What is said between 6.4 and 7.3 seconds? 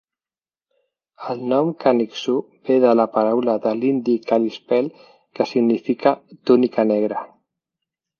"túnica negra".